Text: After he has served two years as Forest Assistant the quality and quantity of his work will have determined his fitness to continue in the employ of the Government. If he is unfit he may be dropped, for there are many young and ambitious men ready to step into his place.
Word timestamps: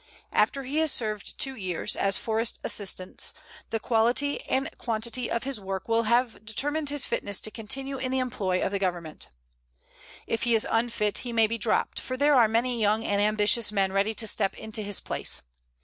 After 0.33 0.63
he 0.63 0.77
has 0.77 0.91
served 0.91 1.37
two 1.37 1.55
years 1.55 1.95
as 1.95 2.17
Forest 2.17 2.59
Assistant 2.63 3.33
the 3.69 3.79
quality 3.79 4.41
and 4.45 4.75
quantity 4.79 5.29
of 5.29 5.43
his 5.43 5.59
work 5.59 5.87
will 5.87 6.05
have 6.09 6.43
determined 6.43 6.89
his 6.89 7.05
fitness 7.05 7.39
to 7.41 7.51
continue 7.51 7.97
in 7.99 8.11
the 8.11 8.17
employ 8.17 8.63
of 8.63 8.71
the 8.71 8.79
Government. 8.79 9.29
If 10.25 10.41
he 10.41 10.55
is 10.55 10.65
unfit 10.67 11.19
he 11.19 11.31
may 11.31 11.45
be 11.45 11.59
dropped, 11.59 11.99
for 11.99 12.17
there 12.17 12.33
are 12.33 12.47
many 12.47 12.81
young 12.81 13.05
and 13.05 13.21
ambitious 13.21 13.71
men 13.71 13.91
ready 13.93 14.15
to 14.15 14.25
step 14.25 14.55
into 14.55 14.81
his 14.81 15.01
place. 15.01 15.43